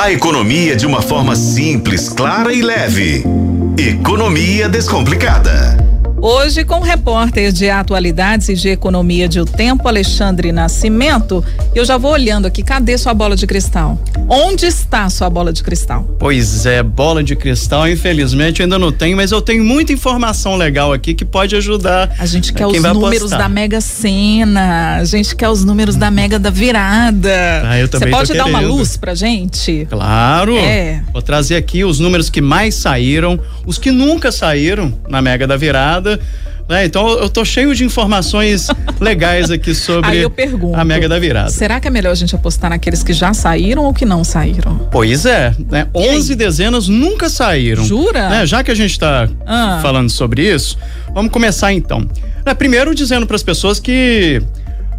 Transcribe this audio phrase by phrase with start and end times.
[0.00, 3.22] A economia de uma forma simples, clara e leve.
[3.76, 5.89] Economia Descomplicada.
[6.22, 11.42] Hoje, com o repórter de atualidades e de economia de O Tempo, Alexandre Nascimento,
[11.74, 12.62] eu já vou olhando aqui.
[12.62, 13.98] Cadê sua bola de cristal?
[14.28, 16.04] Onde está sua bola de cristal?
[16.18, 20.92] Pois é, bola de cristal, infelizmente ainda não tenho, mas eu tenho muita informação legal
[20.92, 22.14] aqui que pode ajudar.
[22.18, 23.38] A gente quer os números apostar.
[23.38, 27.62] da Mega Sena, a gente quer os números da Mega da Virada.
[27.64, 29.86] Ah, eu Você também tô pode dar uma luz pra gente?
[29.88, 30.54] Claro.
[30.58, 31.02] É.
[31.20, 35.54] Vou trazer aqui os números que mais saíram, os que nunca saíram na Mega da
[35.54, 36.18] Virada.
[36.66, 36.86] né?
[36.86, 38.68] Então eu tô cheio de informações
[38.98, 40.80] legais aqui sobre pergunto.
[40.80, 41.50] a Mega da Virada.
[41.50, 44.88] Será que é melhor a gente apostar naqueles que já saíram ou que não saíram?
[44.90, 45.88] Pois é, né?
[45.94, 47.84] 11 dezenas nunca saíram.
[47.84, 48.30] Jura?
[48.30, 48.46] Né?
[48.46, 49.78] Já que a gente está Ah.
[49.82, 50.78] falando sobre isso,
[51.12, 52.08] vamos começar então.
[52.46, 54.40] Né, Primeiro dizendo para as pessoas que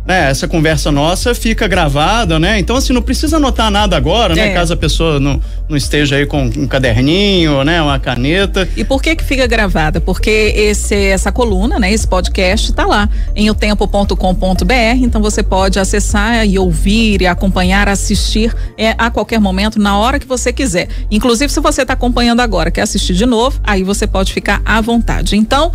[0.05, 2.59] né, essa conversa nossa fica gravada, né?
[2.59, 4.49] Então assim, não precisa anotar nada agora, né?
[4.49, 4.53] É.
[4.53, 7.81] Caso a pessoa não, não esteja aí com um caderninho, né?
[7.81, 8.67] Uma caneta.
[8.75, 10.01] E por que que fica gravada?
[10.01, 16.47] Porque esse, essa coluna, né, esse podcast tá lá em otempo.com.br, então você pode acessar
[16.47, 20.87] e ouvir e acompanhar, assistir é, a qualquer momento, na hora que você quiser.
[21.09, 24.81] Inclusive, se você está acompanhando agora, quer assistir de novo, aí você pode ficar à
[24.81, 25.35] vontade.
[25.35, 25.71] Então,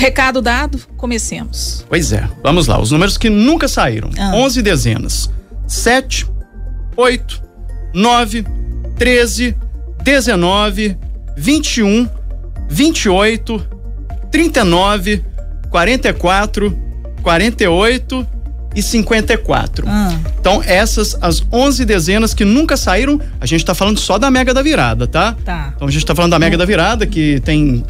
[0.00, 1.84] recado dado, comecemos.
[1.86, 2.80] Pois é, vamos lá.
[2.80, 4.32] Os números que nunca saíram: Ah.
[4.34, 5.30] 11 dezenas:
[5.66, 6.26] 7,
[6.96, 7.42] 8,
[7.92, 8.44] 9,
[8.96, 9.54] 13,
[10.02, 10.96] 19,
[11.36, 12.08] 21,
[12.68, 13.66] 28,
[14.30, 15.24] 39,
[15.70, 16.78] 44,
[17.22, 18.26] 48
[18.74, 19.84] e 54.
[19.86, 20.18] Ah.
[20.40, 24.54] Então, essas as 11 dezenas que nunca saíram, a gente tá falando só da Mega
[24.54, 25.36] da Virada, tá?
[25.44, 25.74] Tá.
[25.76, 27.84] Então a gente tá falando da Mega da Virada, que tem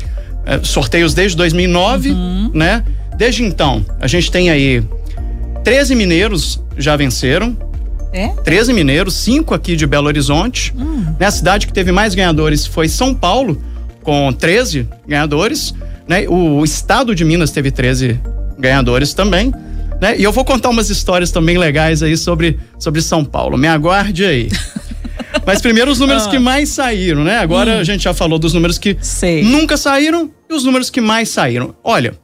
[0.62, 2.50] sorteios desde 2009, Uhum.
[2.54, 2.84] né?
[3.16, 4.82] Desde então, a gente tem aí
[5.64, 7.56] 13 mineiros já venceram.
[8.12, 8.28] É?
[8.28, 10.72] 13 mineiros, 5 aqui de Belo Horizonte.
[10.76, 11.04] Hum.
[11.18, 11.26] Né?
[11.26, 13.62] A cidade que teve mais ganhadores foi São Paulo,
[14.02, 15.72] com 13 ganhadores.
[16.08, 16.26] Né?
[16.28, 18.18] O, o estado de Minas teve 13
[18.58, 19.52] ganhadores também.
[20.00, 20.18] Né?
[20.18, 23.56] E eu vou contar umas histórias também legais aí sobre, sobre São Paulo.
[23.56, 24.48] Me aguarde aí.
[25.46, 26.30] Mas primeiro os números Ah.
[26.30, 27.38] que mais saíram, né?
[27.38, 29.42] Agora a gente já falou dos números que Sei.
[29.42, 31.74] nunca saíram e os números que mais saíram.
[31.84, 32.14] Olha,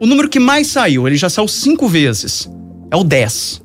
[0.00, 2.48] o número que mais saiu, ele já saiu cinco vezes.
[2.90, 3.60] É o 10.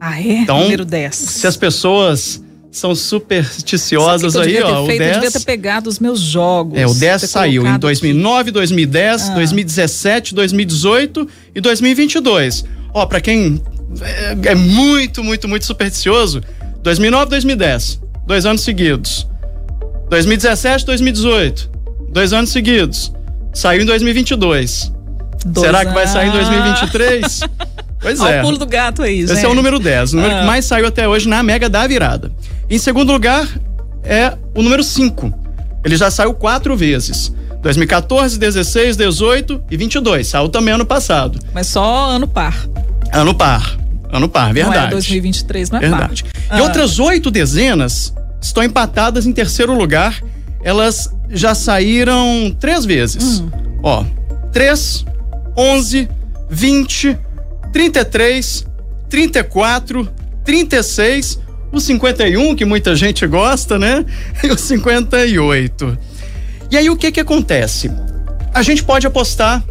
[0.00, 0.24] Ah, é?
[0.42, 1.14] Então, Número 10.
[1.14, 5.02] Se as pessoas são supersticiosas aí, ó, ter o feito?
[5.02, 5.32] Eu devia 10.
[5.32, 6.78] ter pegado os meus jogos.
[6.78, 9.34] É, o 10 ter saiu em colocado 2009, 2010, Ah.
[9.34, 12.64] 2017, 2018 e 2022.
[12.94, 13.60] Ó, pra quem
[14.00, 16.42] é, é muito, muito, muito supersticioso,
[16.88, 19.28] 2009, 2010, dois anos seguidos.
[20.08, 21.70] 2017, 2018,
[22.08, 23.12] dois anos seguidos.
[23.52, 24.90] Saiu em 2022.
[25.44, 26.48] Dois Será que vai sair em anos.
[26.48, 27.40] 2023?
[28.00, 28.38] Pois Olha é.
[28.40, 29.22] o pulo do gato aí.
[29.22, 30.38] Esse é o número 10, o número Ah.
[30.38, 32.30] que mais saiu até hoje na Mega da Virada.
[32.70, 33.44] Em segundo lugar
[34.04, 35.34] é o número 5.
[35.84, 37.34] Ele já saiu quatro vezes.
[37.60, 40.28] 2014, 16, 18 e 22.
[40.28, 41.40] Saiu também ano passado.
[41.52, 42.54] Mas só ano par.
[43.12, 43.76] Ano par.
[44.10, 44.86] Ano par, Não verdade.
[44.86, 46.24] é 2023, não é Verdade.
[46.24, 46.58] par.
[46.58, 46.64] E Ah.
[46.64, 50.22] outras oito dezenas estão empatadas em terceiro lugar.
[50.62, 53.40] Elas já saíram três vezes.
[53.40, 53.50] Hum.
[53.82, 54.04] Ó,
[54.52, 55.04] 3,
[55.56, 56.08] 11,
[56.50, 57.18] 20,
[57.72, 58.66] 33,
[59.08, 60.08] 34,
[60.44, 61.38] 36,
[61.70, 64.04] o 51, que muita gente gosta, né?
[64.42, 65.98] E o 58.
[66.70, 67.90] E aí o que que acontece?
[68.54, 69.62] A gente pode apostar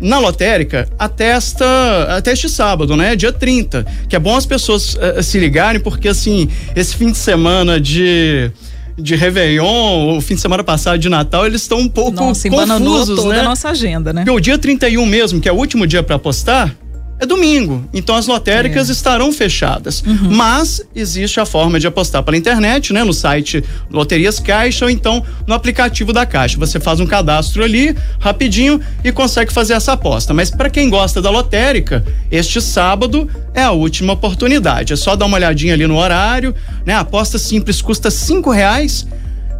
[0.00, 3.14] na lotérica até esta até este sábado, né?
[3.14, 3.84] Dia 30.
[4.08, 8.50] Que é bom as pessoas eh, se ligarem, porque assim, esse fim de semana de
[8.96, 13.16] de Réveillon, o fim de semana passado de Natal, eles estão um pouco Nossa, confusos,
[13.16, 13.40] toda né?
[13.40, 14.22] a nossa agenda, né?
[14.24, 16.74] Porque o dia 31 mesmo, que é o último dia para apostar,
[17.20, 17.84] é domingo.
[17.92, 18.92] Então as lotéricas É.
[18.92, 20.02] estarão fechadas.
[20.06, 20.30] Uhum.
[20.30, 23.04] Mas existe a forma de apostar pela internet, né?
[23.04, 26.58] No site Loterias Caixa ou então no aplicativo da Caixa.
[26.58, 30.32] Você faz um cadastro ali, rapidinho, e consegue fazer essa aposta.
[30.32, 34.92] Mas para quem gosta da lotérica, este sábado é a última oportunidade.
[34.92, 36.54] É só dar uma olhadinha ali no horário,
[36.86, 36.94] né?
[36.94, 39.06] A aposta simples custa cinco reais.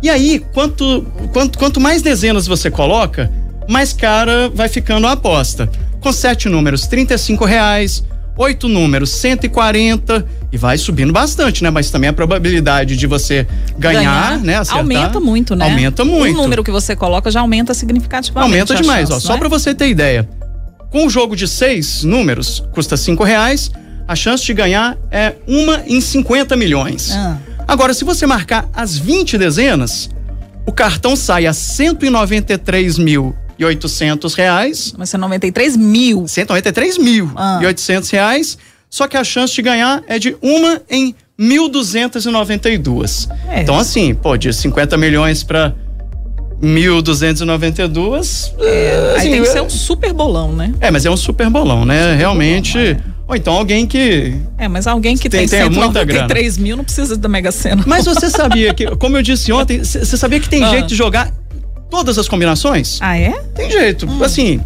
[0.02, 3.30] E aí, quanto, quanto, quanto mais dezenas você coloca,
[3.68, 5.70] mais cara vai ficando a aposta.
[6.00, 8.04] Com sete números, 35 reais,
[8.36, 11.70] oito números, 140 e vai subindo bastante, né?
[11.70, 13.46] Mas também a probabilidade de você
[13.78, 14.56] ganhar, né?
[14.56, 15.64] Acertar, aumenta muito, né?
[15.64, 16.38] Aumenta muito.
[16.38, 18.52] O número que você coloca já aumenta significativamente.
[18.52, 19.20] Aumenta demais, chance, ó.
[19.20, 19.38] Só não é?
[19.40, 20.28] para você ter ideia.
[20.90, 23.70] Com o jogo de seis números, custa cinco reais,
[24.08, 27.12] a chance de ganhar é uma em 50 milhões.
[27.12, 27.38] Ah.
[27.68, 30.10] Agora, se você marcar as 20 dezenas,
[30.66, 31.52] o cartão sai a
[33.60, 34.94] 193.800 reais.
[34.96, 36.26] Mas é 93 mil.
[36.26, 37.58] 193 mil Ah.
[37.62, 38.58] e 800 reais.
[38.88, 43.28] Só que a chance de ganhar é de uma em 1.292.
[43.48, 43.62] É.
[43.62, 45.74] Então, assim, pô, de 50 milhões para
[46.62, 48.52] 1.292.
[48.60, 50.72] É, assim, aí tem que ser um super bolão, né?
[50.80, 52.14] É, mas é um super bolão, né?
[52.16, 52.72] Realmente.
[52.78, 53.20] bolão, é.
[53.28, 54.34] Ou então alguém que.
[54.58, 57.84] É, mas alguém que Tem- tem, tem muita 193 mil não precisa da Mega Sena.
[57.86, 60.70] Mas você sabia que, como eu disse ontem, você sabia que tem Ah.
[60.70, 61.32] jeito de jogar
[61.90, 62.98] todas as combinações?
[63.00, 63.32] Ah, é?
[63.54, 64.08] Tem jeito.
[64.22, 64.60] Assim.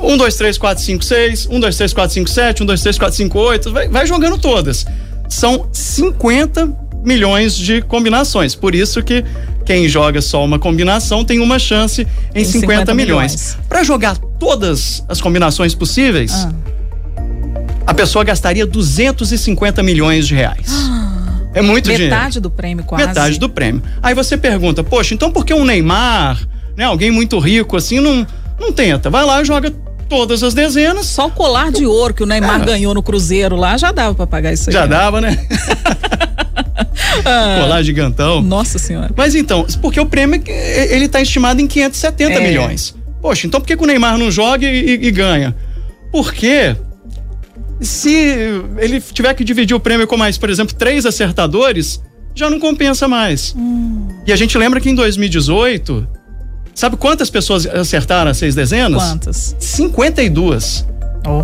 [0.00, 2.98] 1, 2, 3, 4, 5, 6, 1, 2, 3, 4, 5, 7, 1, 2, 3,
[2.98, 3.72] 4, 5, 8.
[3.72, 4.84] Vai, vai jogando todas.
[5.28, 6.70] São 50
[7.04, 8.54] milhões de combinações.
[8.54, 9.24] Por isso que
[9.64, 13.32] quem joga só uma combinação tem uma chance em Tem 50, 50 milhões.
[13.32, 13.58] milhões.
[13.68, 16.52] Para jogar todas as combinações possíveis, Ah.
[17.86, 20.66] a pessoa gastaria 250 milhões de reais.
[21.54, 22.04] É muito dinheiro.
[22.14, 23.06] Metade do prêmio, quase.
[23.06, 23.82] Metade do prêmio.
[24.02, 26.38] Aí você pergunta, poxa, então por que um Neymar,
[26.76, 28.26] né, alguém muito rico assim, não,
[28.60, 29.08] não tenta?
[29.08, 29.72] Vai lá e joga
[30.08, 31.06] todas as dezenas.
[31.06, 32.64] Só o colar de ouro que o Neymar É.
[32.66, 34.74] ganhou no Cruzeiro lá já dava pra pagar isso aí.
[34.74, 34.88] Já né?
[34.88, 35.38] dava, né?
[37.24, 38.42] Ah, Colar gigantão.
[38.42, 39.10] Nossa senhora.
[39.16, 42.40] Mas então, porque o prêmio ele tá estimado em 570 É.
[42.42, 42.94] milhões.
[43.22, 45.54] Poxa, então por que, que o Neymar não joga e, e- e ganha?
[46.12, 46.76] Porque
[47.80, 48.12] se
[48.78, 52.00] ele tiver que dividir o prêmio com mais, por exemplo, três acertadores,
[52.34, 53.54] já não compensa mais.
[53.56, 54.08] Hum.
[54.26, 56.06] E a gente lembra que em 2018,
[56.74, 59.02] sabe quantas pessoas acertaram as seis dezenas?
[59.02, 59.56] Quantas?
[59.58, 60.86] 52.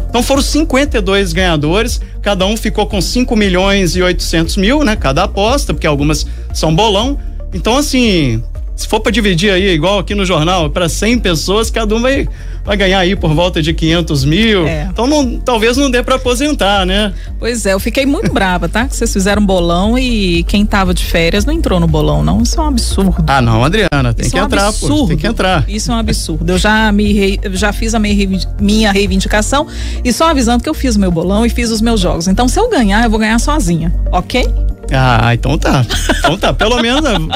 [0.08, 4.94] Então foram 52 ganhadores, cada um ficou com 5 milhões e 800 mil, né?
[4.94, 7.18] Cada aposta, porque algumas são bolão.
[7.54, 8.42] Então, assim,
[8.76, 12.28] se for para dividir aí, igual aqui no jornal, para 100 pessoas, cada um vai,
[12.64, 14.66] vai ganhar aí por volta de 500 mil.
[14.66, 14.88] É.
[14.90, 17.12] Então, não, talvez não dê para aposentar, né?
[17.38, 18.86] Pois é, eu fiquei muito brava, tá?
[18.86, 22.42] Que vocês fizeram bolão e quem tava de férias não entrou no bolão, não.
[22.42, 23.24] Isso é um absurdo.
[23.26, 24.96] Ah, não, Adriana, tem Isso que é um entrar, absurdo.
[24.96, 25.64] pô, tem que entrar.
[25.68, 26.50] Isso é um absurdo.
[26.52, 29.66] Eu já me já fiz a minha reivindicação
[30.04, 32.28] e só avisando que eu fiz o meu bolão e fiz os meus jogos.
[32.28, 34.46] Então, se eu ganhar, eu vou ganhar sozinha, ok?
[34.92, 35.84] Ah, então tá.
[36.18, 37.28] Então tá, pelo menos.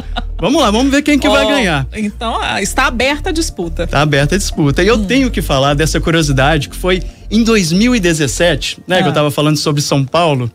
[0.44, 1.88] Vamos lá, vamos ver quem que vai Ó, ganhar.
[1.94, 3.86] Então, ah, está aberta a disputa.
[3.86, 4.82] Tá aberta a disputa.
[4.82, 5.06] E eu Hum.
[5.06, 8.98] tenho que falar dessa curiosidade que foi em 2017, né?
[9.00, 9.14] Que eu Ah.
[9.14, 10.52] tava falando sobre São Paulo.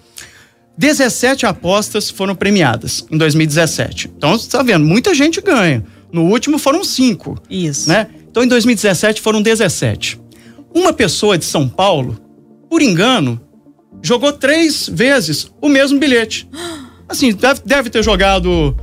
[0.78, 4.12] 17 apostas foram premiadas em 2017.
[4.16, 5.84] Então, você tá vendo, muita gente ganha.
[6.14, 7.90] No último foram cinco, Isso.
[7.90, 8.06] né?
[8.30, 10.22] Então, em 2017 foram 17.
[10.72, 12.16] Uma pessoa de São Paulo,
[12.70, 13.42] por engano,
[14.04, 16.48] jogou três vezes o mesmo bilhete.
[17.10, 18.78] Assim, deve, deve ter jogado.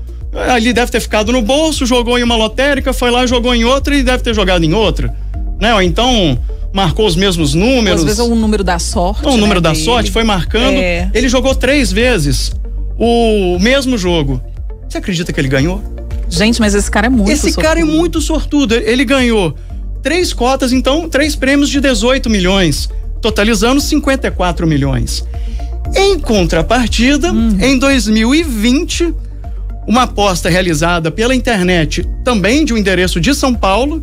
[0.51, 3.95] Ali deve ter ficado no bolso, jogou em uma lotérica, foi lá, jogou em outra
[3.97, 5.15] e deve ter jogado em outra.
[5.61, 5.73] Né?
[5.75, 6.39] Ou então
[6.73, 8.01] marcou os mesmos números.
[8.01, 9.21] Às vezes é o número da sorte.
[9.21, 9.85] Então, o número né, da dele.
[9.85, 10.77] sorte foi marcando.
[10.77, 11.11] É.
[11.15, 12.53] Ele jogou três vezes
[12.99, 14.41] o mesmo jogo.
[14.89, 15.83] Você acredita que ele ganhou?
[16.29, 17.99] Gente, mas esse cara é muito Esse cara é sortudo.
[17.99, 18.75] muito sortudo.
[18.75, 19.55] Ele ganhou
[20.03, 22.89] três cotas, então, três prêmios de 18 milhões,
[23.23, 25.25] totalizando 54 milhões.
[25.95, 27.57] Em contrapartida, Hum.
[27.61, 29.15] em 2020,
[29.87, 34.03] uma aposta realizada pela internet, também de um endereço de São Paulo,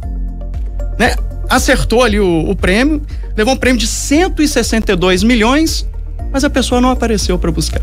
[0.98, 1.16] né?
[1.50, 3.02] Acertou ali o, o prêmio,
[3.36, 5.88] levou um prêmio de 162 milhões,
[6.32, 7.82] mas a pessoa não apareceu para buscar.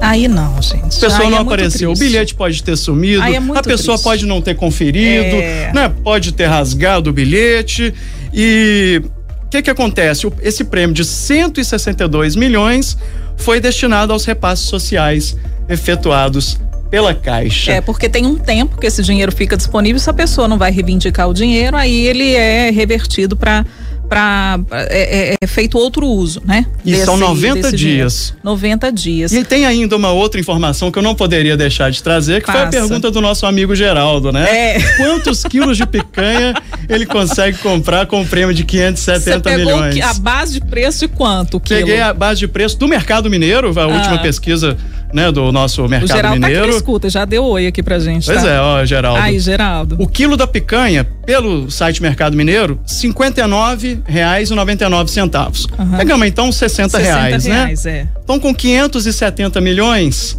[0.00, 0.82] Aí não, gente.
[0.98, 1.92] A pessoa Aí não é apareceu.
[1.92, 4.04] O bilhete pode ter sumido, é a pessoa triste.
[4.04, 5.72] pode não ter conferido, É.
[5.72, 5.88] né?
[6.02, 7.94] Pode ter rasgado o bilhete.
[8.32, 9.00] E
[9.44, 10.30] o que que acontece?
[10.42, 12.98] Esse prêmio de 162 milhões
[13.36, 15.36] foi destinado aos repasses sociais
[15.68, 16.58] efetuados
[16.94, 17.72] pela Caixa.
[17.72, 20.70] É, porque tem um tempo que esse dinheiro fica disponível, se a pessoa não vai
[20.70, 23.64] reivindicar o dinheiro, aí ele é revertido para
[24.08, 26.66] para é, é- é feito outro uso, né?
[26.84, 28.00] E são 90 desse dinheiro.
[28.02, 28.34] dias.
[28.44, 29.32] 90 dias.
[29.32, 32.60] E tem ainda uma outra informação que eu não poderia deixar de trazer, que foi
[32.60, 32.78] a Passa.
[32.78, 34.44] pergunta do nosso amigo Geraldo, né?
[34.76, 34.78] É.
[34.98, 36.52] Quantos quilos de picanha
[36.86, 40.00] ele consegue comprar com um prêmio de Você 570 pegou o milhões?
[40.02, 41.56] a base de preço de quanto?
[41.56, 41.60] o?
[41.60, 44.76] Peguei a base de preço do Mercado Mineiro, a última pesquisa
[45.14, 46.76] né, do nosso O Mercado Geraldo tá aqui Mineiro.
[46.76, 48.26] escuta, já deu oi aqui pra gente.
[48.26, 48.50] Pois tá?
[48.50, 49.20] é, ó, Geraldo.
[49.20, 49.94] Aí, Geraldo.
[50.00, 55.66] O quilo da picanha, pelo site Mercado Mineiro, R$ 59,99.
[55.78, 55.96] Aham.
[55.96, 57.54] Pegamos então 60, 60 reais, né?
[57.54, 58.08] reais, é.
[58.24, 60.36] Então, com 570 milhões,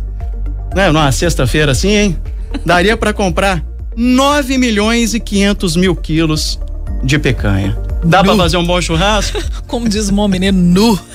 [0.75, 2.17] né, numa sexta-feira assim, hein?
[2.65, 3.63] Daria para comprar
[3.95, 6.59] 9 milhões e 500 mil quilos
[7.01, 7.77] de picanha.
[8.03, 9.41] Dá para fazer um bom churrasco?
[9.67, 10.99] Como diz o meu menino, nu.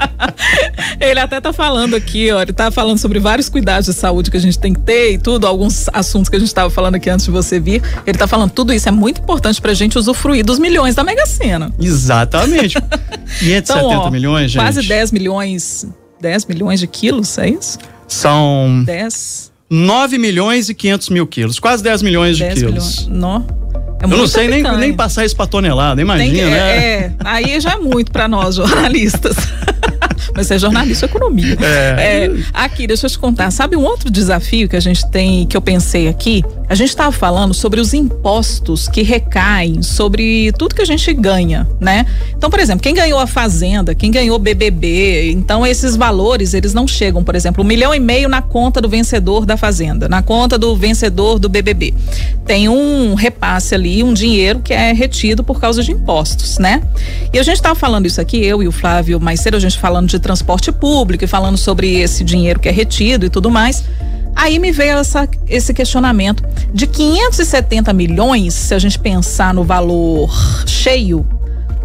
[1.00, 4.36] Ele até tá falando aqui, ó, ele tá falando sobre vários cuidados de saúde que
[4.36, 7.08] a gente tem que ter e tudo, alguns assuntos que a gente tava falando aqui
[7.08, 7.82] antes de você vir.
[8.06, 11.24] Ele tá falando tudo isso é muito importante pra gente usufruir dos milhões da Mega
[11.26, 11.72] Sena.
[11.80, 12.76] Exatamente.
[13.40, 14.62] 570 Então, ó, milhões, gente.
[14.62, 15.86] quase 10 milhões,
[16.20, 17.78] 10 milhões de quilos, é isso?
[18.06, 21.58] São 10, 9 milhões e 500 mil quilos.
[21.58, 23.06] Quase 10 milhões de 10 quilos.
[23.06, 23.20] milhões.
[23.20, 23.42] Nó.
[24.00, 26.58] É Eu não sei nem, nem passar isso pra tonelada, imagina, que- né?
[26.58, 29.36] é, é, aí já é muito pra nós jornalistas.
[30.34, 31.56] Mas você é jornalista economia.
[31.60, 32.26] É.
[32.26, 32.30] é.
[32.52, 33.50] Aqui, deixa eu te contar.
[33.50, 36.42] Sabe um outro desafio que a gente tem, que eu pensei aqui?
[36.68, 41.66] A gente estava falando sobre os impostos que recaem sobre tudo que a gente ganha,
[41.80, 42.06] né?
[42.36, 46.86] Então, por exemplo, quem ganhou a fazenda, quem ganhou BBB, então esses valores, eles não
[46.86, 50.56] chegam, por exemplo, um milhão e meio na conta do vencedor da fazenda, na conta
[50.56, 51.92] do vencedor do BBB.
[52.46, 56.82] Tem um repasse ali, um dinheiro que é retido por causa de impostos, né?
[57.32, 59.76] E a gente estava falando isso aqui, eu e o Flávio, mais cedo, a gente
[59.76, 63.84] falando de transporte público e falando sobre esse dinheiro que é retido e tudo mais.
[64.34, 70.30] Aí me veio essa, esse questionamento de 570 milhões, se a gente pensar no valor
[70.66, 71.26] cheio,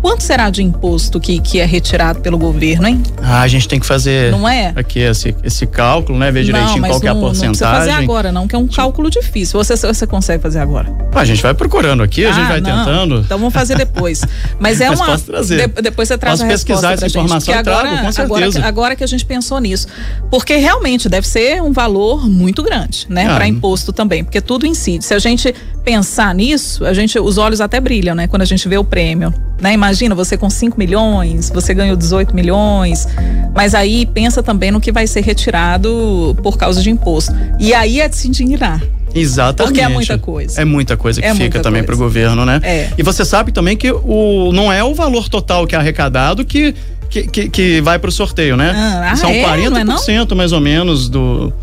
[0.05, 3.01] Quanto será de imposto que, que é retirado pelo governo, hein?
[3.24, 4.71] Ah, a gente tem que fazer não é?
[4.75, 6.31] aqui esse, esse cálculo, né?
[6.31, 7.47] Ver direitinho não, qual não, é a porcentagem.
[7.47, 9.57] Não precisa fazer agora, não, que é um cálculo difícil.
[9.57, 10.95] Você, você consegue fazer agora?
[11.12, 12.85] Ah, a gente vai procurando aqui, a gente ah, vai não.
[12.85, 13.21] tentando.
[13.21, 14.21] Então vamos fazer depois.
[14.59, 15.07] Mas é Mas uma.
[15.07, 15.69] Posso trazer.
[15.69, 18.59] De, depois você traz posso a pesquisar essa informação e agora, trago, com certeza.
[18.59, 19.88] Agora, agora, que a gente pensou nisso.
[20.29, 23.25] Porque realmente deve ser um valor muito grande, né?
[23.25, 25.03] Ah, Para imposto também, porque tudo incide.
[25.03, 25.51] Se a gente
[25.83, 28.27] pensar nisso, a gente, os olhos até brilham, né?
[28.27, 29.33] Quando a gente vê o prêmio.
[29.59, 29.74] Né?
[29.74, 33.07] Imagina você com 5 milhões, você ganhou 18 milhões,
[33.53, 37.33] mas aí pensa também no que vai ser retirado por causa de imposto.
[37.59, 38.81] E aí é de se indignar.
[39.13, 39.71] Exatamente.
[39.71, 40.61] Porque é muita coisa.
[40.61, 42.59] É muita coisa que é fica também para o governo, né?
[42.61, 42.89] É.
[42.97, 46.75] E você sabe também que o, não é o valor total que é arrecadado que,
[47.09, 48.73] que, que, que vai para o sorteio, né?
[48.75, 51.53] Ah, São é, 40% é mais ou menos do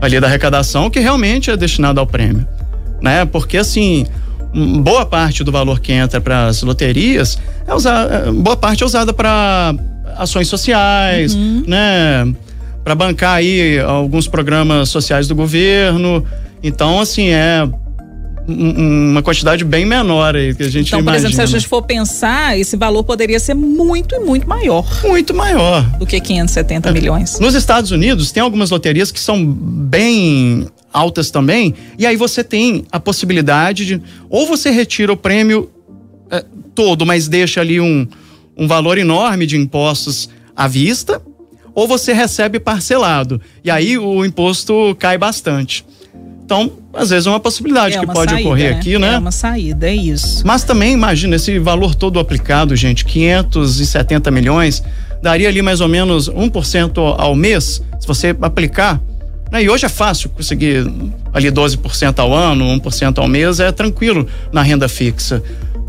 [0.00, 2.46] ali da arrecadação que realmente é destinado ao prêmio,
[3.02, 3.24] né?
[3.26, 4.06] Porque assim,
[4.54, 8.86] boa parte do valor que entra para as loterias é usada, é, boa parte é
[8.86, 9.74] usada para
[10.16, 11.64] ações sociais, uhum.
[11.66, 12.32] né?
[12.84, 16.24] Para bancar aí alguns programas sociais do governo.
[16.62, 17.68] Então, assim, é
[18.46, 21.22] uma quantidade bem menor aí que a gente então, imagina.
[21.22, 24.86] por exemplo, se a gente for pensar, esse valor poderia ser muito e muito maior.
[25.02, 25.82] Muito maior.
[25.98, 26.92] Do que 570 é.
[26.92, 27.40] milhões.
[27.40, 32.86] Nos Estados Unidos, tem algumas loterias que são bem altas também, e aí você tem
[32.92, 35.68] a possibilidade de ou você retira o prêmio
[36.30, 38.06] é, todo, mas deixa ali um,
[38.56, 41.20] um valor enorme de impostos à vista,
[41.74, 45.84] ou você recebe parcelado, e aí o imposto cai bastante.
[46.44, 48.78] Então, às vezes é uma possibilidade é que pode saída, ocorrer né?
[48.78, 49.14] aqui, né?
[49.14, 50.46] É uma saída, é isso.
[50.46, 54.82] Mas também, imagina, esse valor todo aplicado, gente, 570 milhões,
[55.22, 59.00] daria ali mais ou menos 1% ao mês, se você aplicar?
[59.60, 60.86] E hoje é fácil conseguir
[61.32, 65.42] ali 12% ao ano, 1% ao mês, é tranquilo na renda fixa.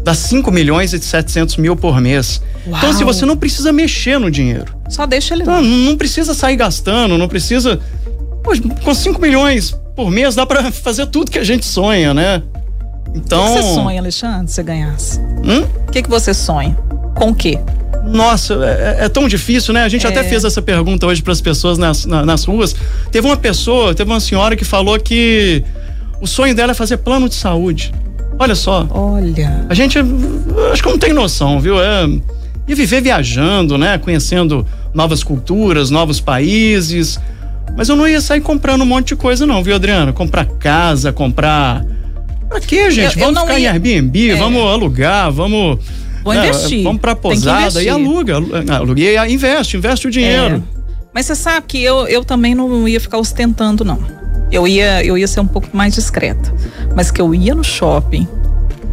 [0.03, 2.41] Dá 5 milhões e 700 mil por mês.
[2.67, 2.77] Uau.
[2.77, 4.75] Então, se assim, você não precisa mexer no dinheiro.
[4.88, 7.79] Só deixa ele então, Não precisa sair gastando, não precisa.
[8.43, 12.43] Poxa, com 5 milhões por mês dá para fazer tudo que a gente sonha, né?
[13.15, 13.45] Então.
[13.45, 15.19] O que, que você sonha, Alexandre, se ganhasse?
[15.19, 15.63] Hum?
[15.88, 16.77] O que, que você sonha?
[17.15, 17.60] Com o quê?
[18.05, 19.83] Nossa, é, é, é, tão difícil, né?
[19.83, 20.09] A gente é.
[20.09, 22.75] até fez essa pergunta hoje para as pessoas nas, na, nas ruas.
[23.12, 25.63] Teve uma pessoa, teve uma senhora que falou que
[26.21, 27.93] o sonho dela é fazer plano de saúde.
[28.38, 28.85] Olha só.
[28.89, 29.65] Olha.
[29.69, 29.97] A gente
[30.71, 31.81] acho que não tem noção, viu?
[31.81, 32.07] É
[32.67, 33.97] e viver viajando, né?
[33.97, 37.19] Conhecendo novas culturas, novos países.
[37.75, 40.13] Mas eu não ia sair comprando um monte de coisa, não, viu, Adriana?
[40.13, 41.85] Comprar casa, comprar.
[42.47, 43.17] Pra quê, gente?
[43.19, 43.69] Eu, vamos eu ficar ia...
[43.69, 44.35] em Airbnb, é.
[44.35, 45.79] vamos alugar, vamos
[46.25, 46.84] Vou investir.
[46.84, 48.38] Vamos pra posada e aluga.
[48.75, 50.63] Aluga e investe, investe o dinheiro.
[50.82, 50.86] É.
[51.13, 54.00] Mas você sabe que eu, eu também não ia ficar ostentando, não.
[54.51, 56.51] Eu ia, eu ia ser um pouco mais discreta.
[56.96, 58.27] Mas que eu ia no shopping,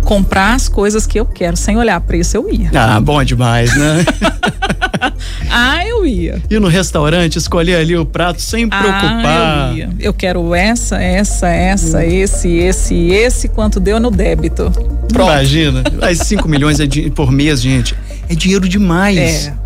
[0.04, 2.70] comprar as coisas que eu quero sem olhar preço, eu ia.
[2.74, 4.04] Ah, bom demais, né?
[5.50, 6.40] ah, eu ia.
[6.48, 9.70] E no restaurante, escolher ali o prato sem ah, preocupar.
[9.70, 9.90] Eu ia.
[9.98, 12.02] Eu quero essa, essa, essa, hum.
[12.02, 14.70] esse, esse, esse, quanto deu no débito.
[15.12, 15.30] Pronto.
[15.30, 15.82] Imagina.
[16.00, 17.94] Mas 5 milhões é por mês, gente.
[18.28, 19.48] É dinheiro demais.
[19.48, 19.62] É.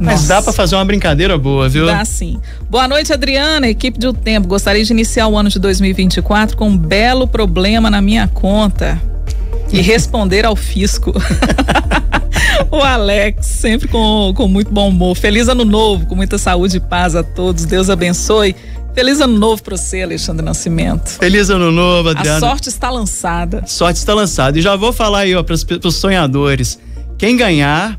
[0.00, 0.28] Mas Nossa.
[0.28, 1.86] dá para fazer uma brincadeira boa, viu?
[1.86, 2.38] Dá sim.
[2.70, 4.46] Boa noite, Adriana, equipe do Tempo.
[4.46, 9.00] Gostaria de iniciar o ano de 2024 com um belo problema na minha conta
[9.72, 11.12] e responder ao fisco.
[12.70, 15.16] o Alex, sempre com, com muito bom humor.
[15.16, 17.64] Feliz ano novo, com muita saúde e paz a todos.
[17.64, 18.54] Deus abençoe.
[18.94, 21.10] Feliz ano novo para você, Alexandre Nascimento.
[21.10, 22.38] Feliz ano novo, Adriana.
[22.38, 23.62] A sorte está lançada.
[23.66, 24.58] Sorte está lançada.
[24.58, 26.78] E já vou falar aí, ó, para os sonhadores.
[27.16, 27.96] Quem ganhar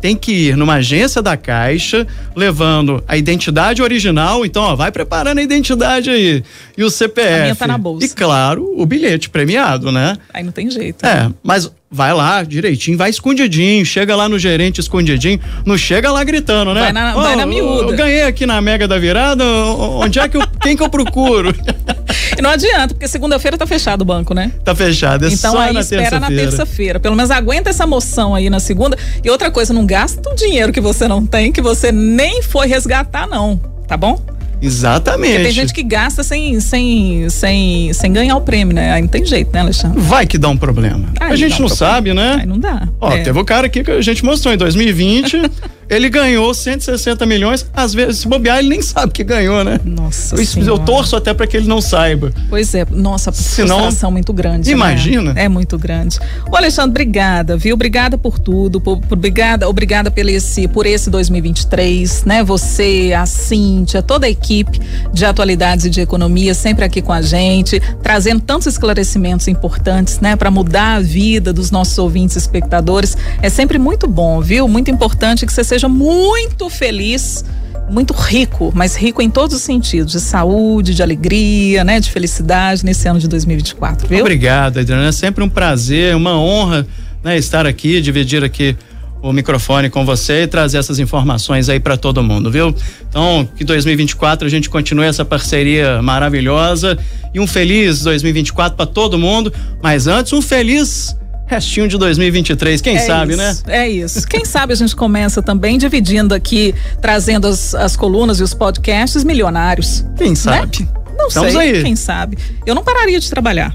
[0.00, 4.46] tem que ir numa agência da Caixa, levando a identidade original.
[4.46, 6.42] Então, ó, vai preparando a identidade aí.
[6.76, 7.34] E o CPF.
[7.34, 8.06] A minha tá na bolsa.
[8.06, 10.16] E claro, o bilhete premiado, né?
[10.32, 11.04] Aí não tem jeito.
[11.04, 11.34] É, né?
[11.42, 16.74] mas vai lá direitinho, vai escondidinho, chega lá no gerente escondidinho, não chega lá gritando,
[16.74, 16.80] né?
[16.80, 17.92] Vai na, oh, vai na miúda.
[17.92, 21.54] Eu ganhei aqui na Mega da Virada, onde é que eu, quem que eu procuro?
[22.36, 24.52] e não adianta, porque segunda-feira tá fechado o banco, né?
[24.64, 27.00] Tá fechado, é então só aí na espera na terça-feira.
[27.00, 28.96] Pelo menos aguenta essa moção aí na segunda.
[29.24, 32.66] E outra coisa, não gasta um dinheiro que você não tem, que você nem foi
[32.66, 33.58] resgatar, não.
[33.86, 34.20] Tá bom?
[34.60, 35.30] Exatamente.
[35.32, 38.92] Porque tem gente que gasta sem, sem, sem, sem ganhar o prêmio, né?
[38.92, 40.00] Aí não tem jeito, né, Alexandre?
[40.00, 41.08] Vai que dá um problema.
[41.20, 42.38] Aí a gente não sabe, né?
[42.40, 42.88] Aí não dá.
[43.00, 43.22] Ó, É.
[43.22, 45.36] teve o cara aqui que a gente mostrou em 2020,
[45.88, 49.80] ele ganhou 160 milhões, às vezes, se bobear, ele nem sabe que ganhou, né?
[49.84, 50.82] Nossa Eu, eu Senhora.
[50.82, 52.32] torço até pra que ele não saiba.
[52.48, 54.70] Pois é, nossa, Senão- frustração muito grande.
[54.70, 55.32] Imagina.
[55.32, 55.44] Né?
[55.44, 56.18] É muito grande.
[56.50, 57.74] Ô, Alexandre, obrigada, viu?
[57.74, 62.42] Obrigada por tudo, por, por- obrigada, obrigada pelo esse, por esse 2023, né?
[62.44, 64.80] Você, a Cíntia, toda a equipe
[65.12, 70.36] de atualidades e de economia sempre aqui com a gente, trazendo tantos esclarecimentos importantes, né?
[70.36, 73.16] Para mudar a vida dos nossos ouvintes e espectadores.
[73.42, 74.66] É sempre muito bom, viu?
[74.68, 77.44] Muito importante que você seja muito feliz
[77.90, 82.84] muito rico, mas rico em todos os sentidos, de saúde, de alegria, né, de felicidade
[82.84, 84.20] nesse ano de 2024, viu?
[84.20, 85.08] Obrigado, Adriana.
[85.08, 86.86] É sempre um prazer, uma honra
[87.22, 88.76] né, estar aqui, dividir aqui
[89.20, 92.74] o microfone com você e trazer essas informações aí para todo mundo, viu?
[93.08, 96.96] Então, que 2024 a gente continue essa parceria maravilhosa
[97.34, 101.16] e um feliz 2024 para todo mundo, mas antes um feliz
[101.48, 103.56] restinho de 2023, quem É sabe, isso, né?
[103.66, 104.26] É isso.
[104.28, 109.24] Quem sabe a gente começa também dividindo aqui, trazendo as, as colunas e os podcasts
[109.24, 110.04] milionários.
[110.16, 110.86] Quem sabe?
[111.16, 111.82] Não Estamos sei, aí.
[111.82, 112.38] quem sabe.
[112.64, 113.74] Eu não pararia de trabalhar.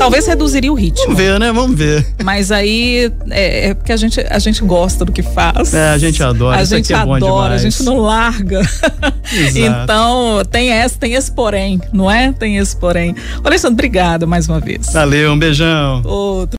[0.00, 1.08] Talvez reduziria o ritmo.
[1.08, 1.52] Vamos ver, né?
[1.52, 2.06] Vamos ver.
[2.24, 5.74] Mas aí é, é porque a gente, a gente gosta do que faz.
[5.74, 8.62] É, a gente adora, A isso gente é adora, a gente não larga.
[9.54, 12.32] Então, tem esse, tem esse porém, não é?
[12.32, 13.14] Tem esse porém.
[13.44, 14.92] Ô, Alessandro, obrigada mais uma vez.
[14.92, 16.02] Valeu, um beijão.
[16.04, 16.48] Outro.